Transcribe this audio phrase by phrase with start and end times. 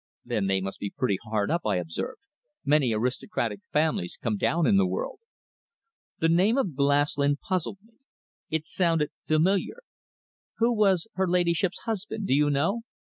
[0.25, 2.21] "Then they must be pretty hard up," I observed.
[2.65, 5.19] "Many aristocratic families come down in the world."
[6.17, 7.99] The name of Glaslyn puzzled me.
[8.49, 9.83] It sounded familiar.
[10.57, 12.25] "Who was her ladyship's husband?
[12.25, 12.81] Do you know?"